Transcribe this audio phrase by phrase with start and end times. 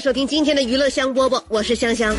[0.00, 2.14] 收听今天的娱乐香饽饽，我是香香。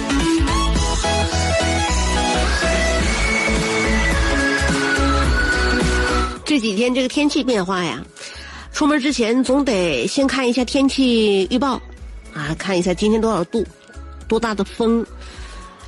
[6.44, 8.04] 这几天这个天气变化呀，
[8.74, 11.82] 出门之前总得先看一下天气预报，
[12.34, 13.66] 啊，看一下今天多少度，
[14.28, 15.06] 多大的风，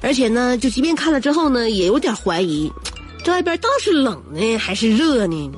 [0.02, 2.72] 而且呢，就即便看了之后呢，也有点怀疑，
[3.22, 5.52] 这外边倒是冷呢还是热呢？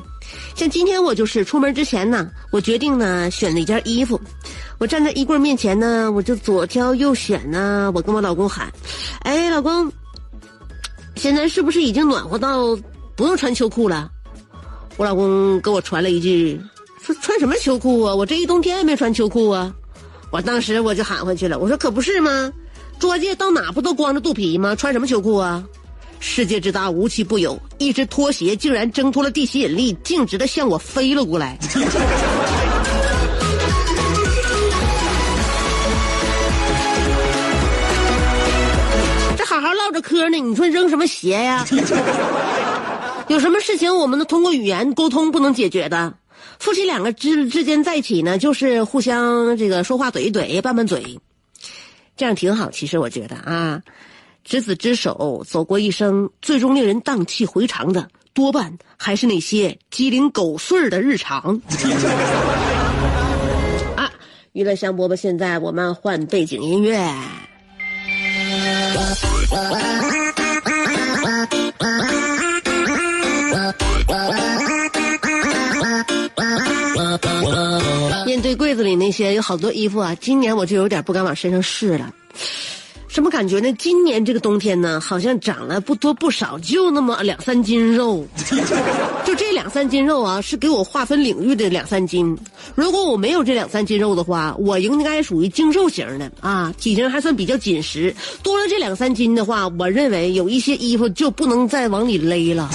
[0.55, 4.19] 像今天我就是出门之前呢，我决定呢选了一件衣服，
[4.79, 8.71] 我站在衣柜面前呢，我就左挑右选呢，我跟我老公喊
[9.23, 9.91] ：“哎，老公，
[11.15, 12.77] 现在是不是已经暖和到
[13.15, 14.09] 不用穿秋裤了？”
[14.97, 16.59] 我老公给我传了一句
[17.01, 18.13] ：“说穿什么秋裤啊？
[18.13, 19.73] 我这一冬天也没穿秋裤啊！”
[20.31, 22.51] 我当时我就喊回去了，我说：“可不是吗？
[22.99, 24.75] 捉界到哪不都光着肚皮吗？
[24.75, 25.63] 穿什么秋裤啊？”
[26.19, 27.59] 世界之大，无奇不有。
[27.77, 31.57] 一只拖鞋竟然挣脱了地吸引力，径直的向我飞了过来。
[39.93, 41.65] 着嗑呢，你说扔什么鞋呀？
[43.29, 46.13] 有什么事情我们能通过语言沟通不能解决的？
[46.59, 51.17] 夫妻两个之之间在一起呢，就是互相这个说话怼一怼，拌拌嘴，
[52.17, 52.69] 这样挺好。
[52.69, 53.81] 其实我觉得啊。
[54.43, 61.61] 执子之手，走过一生，最终令人荡气回肠的，多半还是那些鸡零狗碎的日常。
[63.95, 64.11] 啊，
[64.51, 67.09] 娱乐香饽饽，现在我们换背景音乐。
[78.25, 82.11] 面对柜子里那些有好多衣服啊，今年我就有点不敢往身上试了。
[83.13, 83.71] 什么感觉呢？
[83.73, 88.25] 今年这个冬天呢，好像长了不多不少，就那么两三斤肉。
[89.23, 92.35] 就这两三斤肉啊，是给我划分领域的两三斤。
[92.73, 98.11] 如果我没有这两三斤肉的话，我应该属于精瘦型的啊，体型还算比较紧实。
[98.41, 102.67] 多了这两三斤的话，我认为有一些衣服就不能再往里勒了。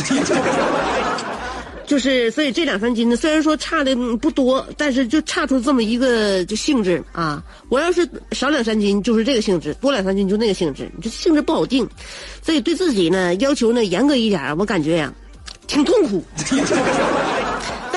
[1.88, 7.42] 就是，所以这两三斤呢，虽然说差的不多，但是就差出这么一个就性质啊。
[7.70, 11.88] 我要是少两三斤，就是这个性质；多两三斤就那个性质，你这性质不好定。
[12.42, 15.12] 所以对自己呢要求呢严格一点，我感觉呀，
[15.66, 16.22] 挺痛苦。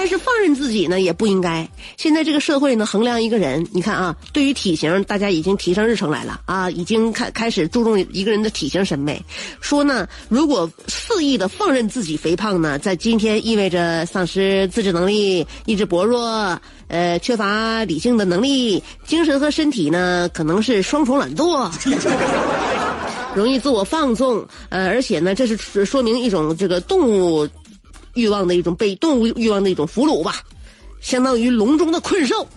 [0.02, 1.70] 但是放任自己呢也不应该。
[1.96, 9.24] 现在这个社会呢，衡量一个人，你看啊，对于体型，大家已经提上日程来了啊，已经开开始注重一个人的体型审美。
[9.60, 21.72] 说呢，如果肆意的放任自己肥胖呢，在今天意味着丧失自制能力，意志薄弱，呃，缺乏理性的能力，精神和身体呢，可能是双重懒惰，
[23.38, 27.48] 容易自我放纵，呃，而且呢，这是说明一种这个动物。
[28.14, 30.42] 欲望的一种被动物欲望的一种俘虏吧，
[31.02, 32.48] 相当于笼中的困兽。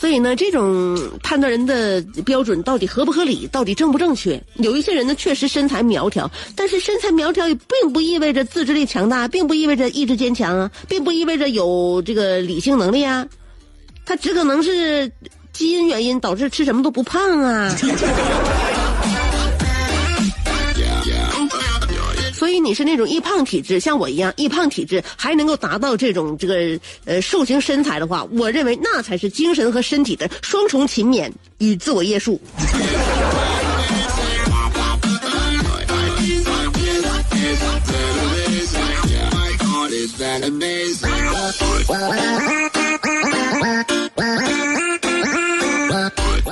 [0.00, 4.42] 所以呢，这种判断人的标准到底合不合理，到底正不正确？
[4.54, 13.26] 有一些人呢，确实身材苗条，但是身材苗条也并不意味着自制力强大，并不意味着意志坚强啊，并不意味着有这个理性能力啊，
[14.06, 15.12] 他只可能是
[15.52, 17.76] 基因原因导致吃什么都不胖啊。
[22.60, 32.40] 你是那种易胖体质，像我一样易胖体质，还能够达到这种这个呃瘦型身材的话，我认为那才是精神和身体的双重勤勉与自我约束。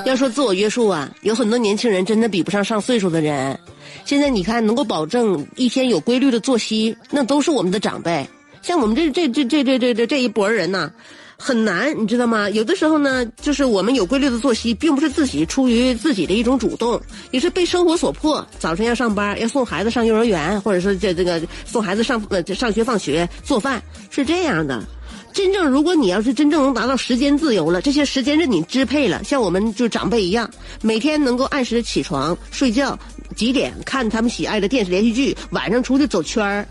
[0.05, 3.57] 要说自我约束啊，有很多年轻人真的比不上上岁数的人。
[4.05, 8.27] 现在你看，能够保证一天有规律的作息，那都是我们的长辈。
[8.61, 10.91] 像我们这这这这这这这这一波人呐，
[11.37, 12.49] 很难，你知道吗？
[12.49, 16.99] 有的时候呢，就是我们有规律的作息，并不是自己出于自己的一种主动，
[17.31, 18.45] 也是被生活所迫。
[18.59, 24.83] 早晨要上班，要送孩子上幼儿园，或者说这这个送孩子上呃上学放学做饭，是这样的。
[25.31, 30.49] 真正如果你要是真正能达到时间自由了，这些时间任你支配了，像我们就长辈一样，
[30.81, 32.97] 每天能够按时起床睡觉，
[33.39, 36.67] 几点看他们喜爱的电视连续剧，晚上出去走圈儿，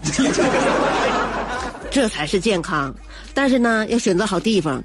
[1.90, 2.94] 这才是健康。
[3.32, 4.84] 但是呢，要选择好地方。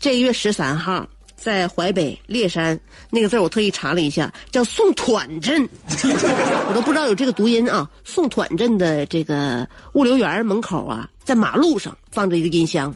[0.00, 2.76] 这月十三号，在淮北烈山
[3.08, 5.62] 那个字我特意查了一下，叫宋团镇，
[6.68, 7.88] 我都不知道有这个读音啊。
[8.02, 12.92] 宋团镇的这个物流园门口啊，在马路上放着一个音箱，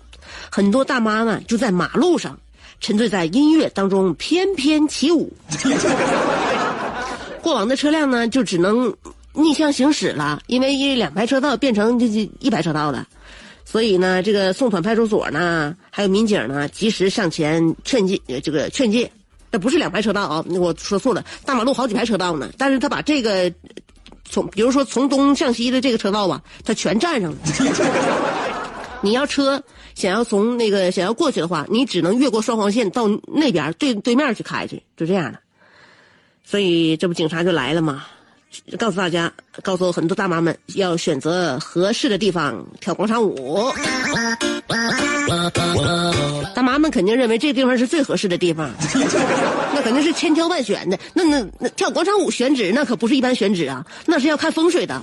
[0.51, 2.37] 很多大妈们就在马路上
[2.81, 5.33] 沉醉在音乐当中翩翩起舞。
[7.47, 8.93] 过往的车辆呢，就只能
[9.33, 13.07] 逆向行驶了，因为一两排车道变成这这一排车道了。
[13.65, 19.09] 所以呢，这个宋团派出所呢，还有民警呢，及时上前劝诫，这个劝诫，
[19.53, 23.49] 那不是两排车道啊，我说错了，大马路好几排车道呢，但是他把这个
[24.29, 27.39] 从，比如说从东向西的这个车道吧，他全占上了。
[29.03, 29.63] 你要车
[29.95, 35.39] 想要从那个想要过去的话，你只能越过双黄线到那边对对面去开去，就这样的。
[36.49, 38.05] 所以这不警察就来了吗？
[38.79, 39.31] 告诉大家，
[39.63, 43.71] 告诉很多大妈们，要选择合适的地方跳广场舞。
[46.55, 48.71] 大妈们肯定认为这地方是最合适的地方，
[49.75, 50.99] 那肯定是千挑万选的。
[51.13, 55.03] 那那那跳广场舞选址，那可不是一般选址啊，那是要看风水的。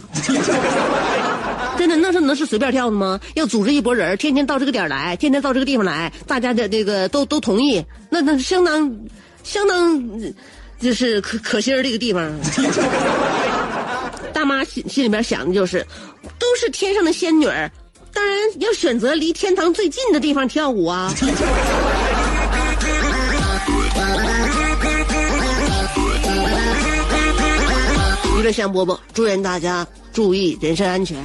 [1.78, 3.20] 真的，那是能是随便跳的吗？
[3.36, 8.90] 要组织一拨人，天天到这个点来，天天到这个地方来，大家的这个都都同意，那那相当
[9.44, 10.34] 相当。
[10.84, 12.30] 就是可可心儿这个地方，
[14.34, 15.88] 大妈心心里边想的就是，
[16.38, 17.72] 都是天上的仙女儿，
[18.14, 21.14] 当然要选择离天堂最近的地方跳舞啊。
[28.38, 31.18] 娱乐香饽饽，祝愿大家注意人身安全。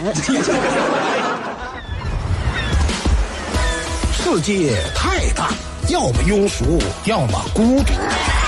[4.12, 5.50] 世界太大，
[5.88, 7.92] 要么庸俗，要么孤独。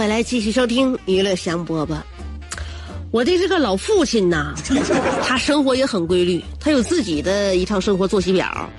[0.00, 1.98] 回来，继续收听娱乐香饽饽。
[3.10, 4.54] 我的这个老父亲呐，
[5.22, 8.70] 他生活也很规律，他有自己的一套生活作息表。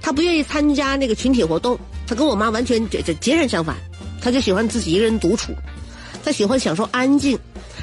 [0.00, 3.74] 他不愿意参加那个群体活动，他跟我妈完全这这截然相反。
[4.22, 5.52] 他就喜欢自己一个人独处，
[6.24, 7.36] 他喜欢享受安静，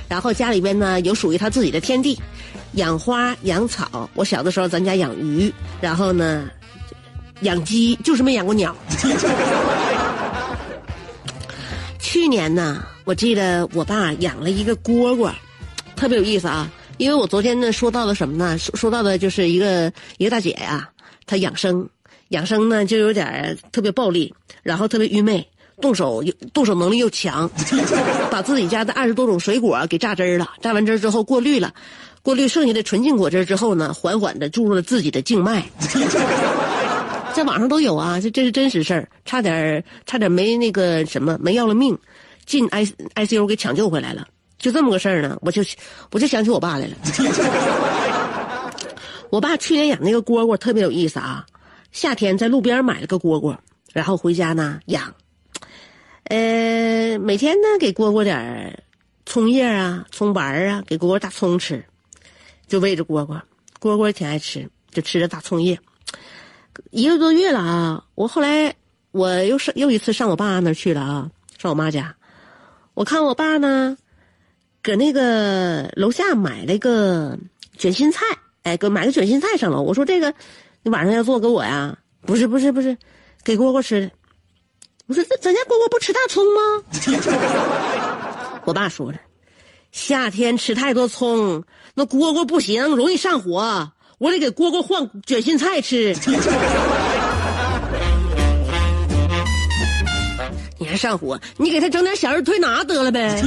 [0.08, 2.18] 然后家里边呢有属于他自己的天地，
[2.76, 4.10] 养花养草。
[4.14, 6.50] 我小的时候咱家养鱼，然后呢
[7.42, 8.74] 养鸡，就是没养过鸟。
[12.12, 15.32] 去年呢，我记得我爸养了一个蝈蝈，
[15.96, 16.70] 特别有意思啊。
[16.98, 18.58] 因为我昨天呢说到了什么呢？
[18.58, 20.90] 说说到的就是一个一个大姐呀，
[21.26, 21.88] 她养生，
[22.28, 25.48] 养生呢就有点特别暴力，然后特别愚昧，
[25.80, 27.50] 动手又动手能力又强，
[28.30, 31.74] 把自己家的二十多种水果给榨汁了，榨完汁之后过滤了，
[32.22, 35.64] 过滤剩下的纯净果汁之后呢，缓缓的注入了自己的静脉。
[37.34, 41.98] 在网上都有啊，这这是真实事儿，差点差点没那个什么没要了命，
[42.46, 44.28] 进 I I C U 给抢救回来了，
[44.60, 45.64] 就这么个事儿呢，我就
[46.12, 46.96] 我就想起我爸来了。
[49.32, 51.46] 我爸去年养那个蝈蝈特别有意思啊，
[51.92, 53.56] 夏天在路边买了个蝈蝈，
[53.94, 55.16] 然后回家呢养，
[56.26, 58.84] 呃，每天呢给蝈蝈点
[59.26, 61.82] 葱叶啊、葱白啊，给蝈蝈大葱吃，
[62.68, 63.40] 就喂着蝈蝈，
[63.80, 65.80] 蝈蝈挺爱吃，就吃着大葱叶。
[66.90, 68.04] 一个多月了啊！
[68.16, 68.76] 我后来
[69.12, 72.16] 我又上又一次上我爸那儿去了啊，上我妈家。
[72.94, 73.96] 我看我爸呢，
[74.82, 77.38] 搁那个楼下买了个
[77.78, 78.26] 卷心菜，
[78.64, 79.82] 哎，搁买个卷心菜上楼。
[79.82, 80.34] 我说这个，
[80.84, 81.98] 你晚上要做给我呀？
[82.26, 82.98] 不是不是不是，
[83.44, 84.12] 给蝈蝈吃的。
[85.08, 86.62] 我说咱咱家蝈蝈不吃大葱吗？
[88.66, 89.20] 我爸说了，
[89.92, 91.64] 夏天吃太多葱，
[91.96, 93.92] 那蝈蝈不行，容易上火。
[94.22, 96.16] 我得给蝈蝈换卷心菜吃。
[100.78, 101.42] 你还上火？
[101.58, 103.42] 你给他整点小儿推拿得了呗。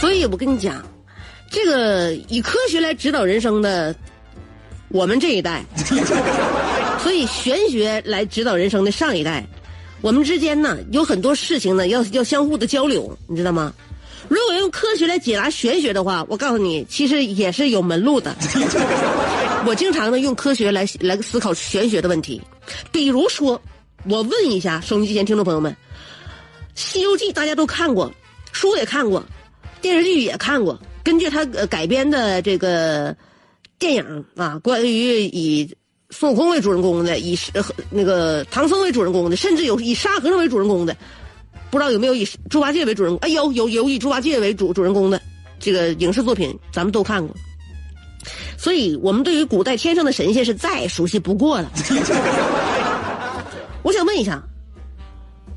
[0.00, 0.82] 所以我跟你讲，
[1.50, 3.94] 这个以科学来指导人生的，
[4.88, 5.62] 我们这一代。
[7.08, 9.42] 所以，玄学来指导人生的上一代，
[10.02, 13.72] 我们之间呢有很多事情呢要要相互的交流，你知道吗？
[14.28, 18.36] 如果用科学来解答玄学的话，我告诉你，其实也是有门路的。
[19.66, 22.42] 我经常呢用科学来来思考玄学的问题，
[22.92, 23.58] 比如说，
[24.06, 25.72] 我问一下收音机前听众朋友们，
[26.74, 28.12] 《西游记》大家都看过，
[28.52, 29.24] 书也看过，
[29.80, 33.16] 电视剧也看过，根据它改编的这个
[33.78, 35.74] 电影啊，关于以。
[36.10, 37.38] 孙悟空为主人公的，以
[37.90, 40.96] 那个唐僧为主人公的，甚至有以沙和尚为主人公的，
[41.70, 43.14] 不知道有没有以猪八戒为主人？
[43.20, 45.20] 哎，有有有以猪八戒为主主人公的
[45.60, 47.36] 这个影视作品，咱们都看过。
[48.56, 51.70] 所以，我们对于古代天上的神仙是再熟悉不过了。
[53.82, 54.42] 我想问一下，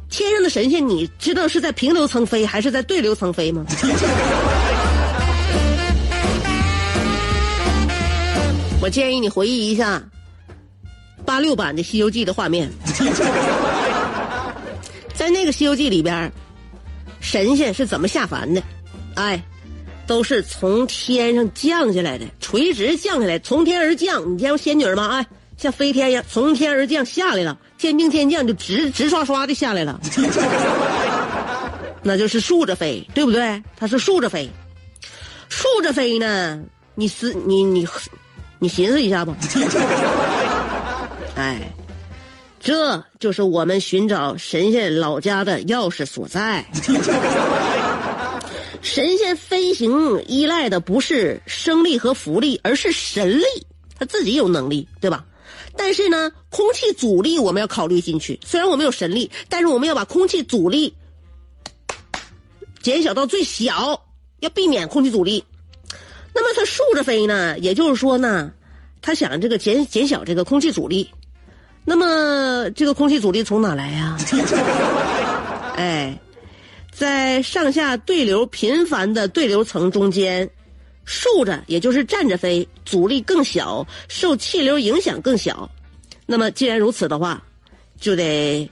[0.10, 3.66] 天上的神仙，你知道是在平流层飞，还是在对流层飞吗？
[8.82, 10.04] 我建议你回忆一下。
[11.26, 12.70] 八六版的《西游记》的画面，
[15.14, 16.32] 在那个《西游记》里边，
[17.20, 18.62] 神仙是怎么下凡的？
[19.16, 19.42] 哎，
[20.08, 24.34] 都是从天上降下来的，垂直降下来，从天而降。
[24.34, 25.08] 你见过仙女吗？
[25.10, 25.26] 哎，
[25.58, 30.00] 像飞天一样，从天而降下来了，天兵天将就直直刷刷的下来了，
[32.04, 33.62] 那就是竖着飞，对不对？
[33.78, 34.50] 它是竖着飞，
[35.50, 36.60] 竖着飞呢？
[36.96, 37.88] 你思你你
[38.60, 39.36] 你寻思一下吧。
[41.36, 41.72] 哎，
[42.60, 46.66] 这就是我们寻找神仙老家的钥匙所在。
[48.82, 53.46] 神仙飞行依赖的不是生力和浮力，而是神力，
[53.98, 55.24] 他自己有能力，对吧？
[55.78, 58.40] 但是呢，空气阻力我们要考虑进去。
[58.44, 60.94] 虽然我们有神力，但是我们要把空气阻力
[62.82, 64.04] 减小到最小，
[64.40, 65.44] 要避免空气阻力。
[66.34, 67.58] 那么它竖着飞呢？
[67.60, 68.52] 也就是说呢，
[69.02, 71.10] 他想这个减减小这个空气阻力。
[71.84, 74.18] 那么这个空气阻力从哪来呀？
[75.76, 76.18] 哎，
[76.92, 80.48] 在上下对流频繁的对流层中间，
[81.06, 85.70] 竖着也就是站着飞，阻力更小，受气流影响更小。
[86.28, 87.42] 那么既然如此的话，
[88.00, 88.70] 就得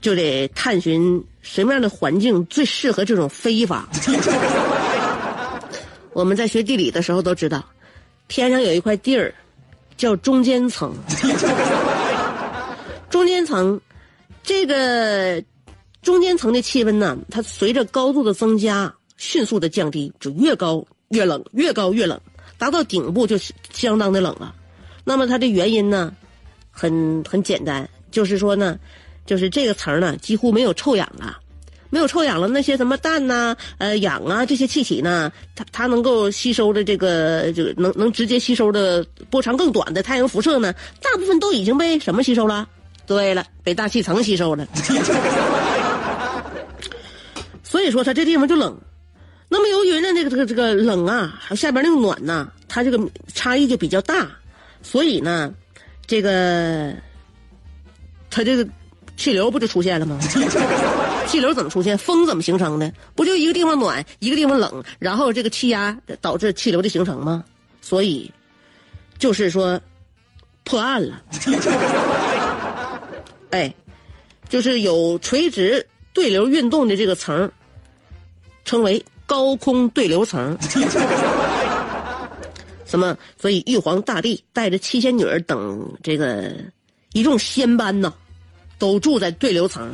[0.00, 3.88] 就得探寻什么样的环境最适合这种飞法。
[6.14, 7.64] 我们在学地理的时候都知道，
[8.28, 9.34] 天上有一块地儿
[9.96, 10.94] 叫中间层。
[13.14, 13.80] 中间层，
[14.42, 15.40] 这个
[16.02, 22.20] 中间层的气温呢，它随着高度的增加，迅速的降低，就越高越冷，越高越冷，
[22.58, 23.38] 达到顶部就
[23.72, 24.52] 相当的冷了。
[25.04, 26.12] 那么它的原因呢，
[26.72, 28.76] 很很简单，就是说呢，
[29.24, 31.38] 就是这个层呢几乎没有臭氧了，
[31.90, 42.68] 没有臭氧了，那些什么氮呐、呃氧啊这些气体呢，它它能够吸收的这个就能能直接吸收的波长更短的太阳辐射呢，大部分都已经被什么吸收了？
[43.06, 44.66] 对了，被大气层吸收了，
[47.62, 48.76] 所以说它这地方就冷。
[49.48, 52.98] 那么由于呢，这个这个这个冷啊，还有下边那个暖呐，它这个
[53.34, 54.26] 差异就比较大，
[54.82, 55.52] 所以呢，
[56.06, 56.92] 这个
[58.30, 58.66] 它这个
[59.16, 60.18] 气流不就出现了吗？
[61.28, 61.96] 气流怎么出现？
[61.96, 62.92] 风怎么形成的？
[63.14, 67.44] 不就一个地方暖，一个地方冷，然后这个气压导致气流的形成吗？
[67.80, 68.32] 所以，
[69.18, 69.80] 就是说
[70.64, 71.22] 破案了。
[73.54, 73.72] 哎，
[74.48, 77.48] 就是有垂直对流运动的这个层，
[78.64, 80.58] 称为高空对流层。
[82.84, 83.16] 什么？
[83.40, 86.52] 所以玉皇大帝带着七仙女等这个
[87.12, 88.12] 一众仙班呢，
[88.76, 89.88] 都住在对流层。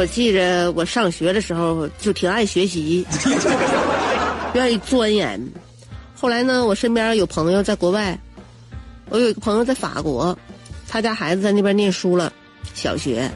[0.00, 3.06] 我记着我上学的时候就挺爱学习，
[4.54, 5.38] 愿意钻研。
[6.14, 8.18] 后来呢，我身边有朋友在国外，
[9.10, 10.34] 我有一个朋友在法国，
[10.88, 12.32] 他家孩子在那边念书了，
[12.72, 13.30] 小学，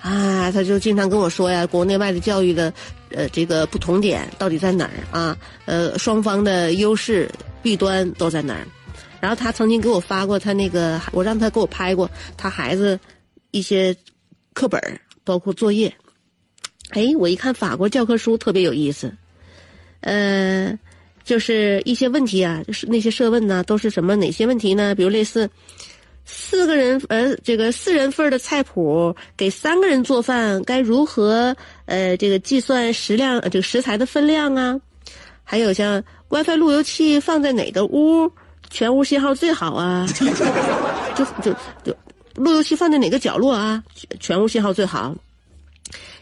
[0.00, 2.72] 啊，他就经常跟我说呀，国内外的教育的，
[3.12, 5.36] 呃，这个不同点到底在哪儿啊？
[5.66, 7.30] 呃，双方的优势
[7.62, 8.66] 弊端都在哪儿？
[9.20, 12.98] 然后他曾经给我发过他那个，我让他给我拍过他孩子
[13.52, 13.94] 一些
[14.52, 14.80] 课本
[15.24, 15.94] 包括作业。
[16.90, 19.14] 哎，我一看法国教科书特别有意思，
[20.00, 20.78] 呃。
[21.24, 24.92] 就是一些问题啊，就是那些设问呢，都是什么哪些问题呢？
[24.92, 25.48] 比如类似
[26.24, 34.80] 四个人呃，这个四人份的菜谱给三个人做饭，该如何呃这个计算食量这个食材的分量啊？
[35.44, 38.28] 还有像 WiFi 路由器放在哪个屋，
[38.68, 40.04] 全屋信号最好啊？
[41.14, 41.96] 就就就
[42.34, 43.82] 路由器放在哪个角落啊？
[44.20, 45.14] 全屋信号最好。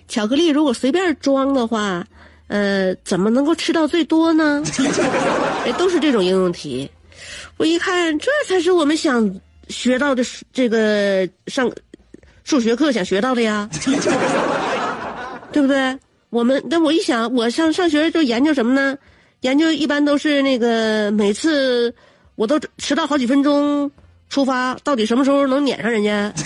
[0.09, 2.07] 巧克力如果随便装的话。
[2.52, 4.61] 呃，怎么能够吃到最多呢？
[5.64, 6.90] 哎，都是这种应用题。
[7.59, 9.33] 我一看，这才是我们想
[9.69, 11.71] 学到的这个上
[12.43, 13.71] 数学课想学到的呀，
[15.52, 15.97] 对不对？
[16.31, 18.99] 我们，但我一想，我上上学就研究什么呢？
[19.43, 21.95] 研究一般都是那个每次
[22.35, 23.88] 我都迟到好几分钟
[24.31, 26.33] 出发，到底什么时候能撵上人家？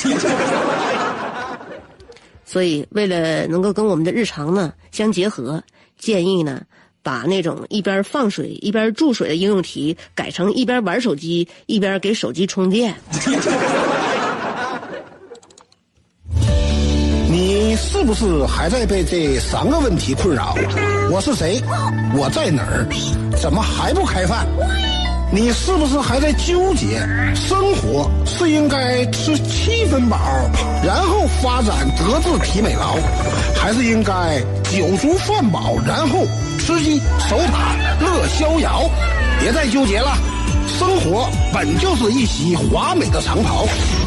[2.45, 5.63] 所以，为了能够跟我们的日常呢相结合。
[5.97, 6.61] 建议呢，
[7.03, 12.95] 把那种一边放水一边注水的应用题改成一边玩手机一边给手机充电。
[17.31, 20.55] 你是不是还在被这三个问题困扰？
[21.11, 21.61] 我是谁？
[22.17, 22.87] 我在哪儿？
[23.41, 24.47] 怎么还不开饭？
[25.35, 27.01] 你是不是还在纠结？
[27.35, 30.17] 生活是应该吃七分饱，
[30.85, 32.97] 然后发展德智体美劳，
[33.57, 34.39] 还是应该
[34.71, 36.25] 酒足饭饱，然后
[36.57, 38.89] 吃鸡守塔乐逍遥？
[39.41, 40.17] 别再纠结了。
[40.79, 43.67] 生活本就是一袭华美的长袍，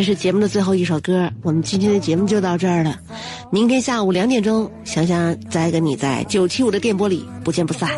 [0.00, 2.98] 这是节目的最后一首歌，我们今天的节目就到这儿了。
[3.52, 7.90] 明天下午两点钟，想想再跟你在九七五的电波里不见不散。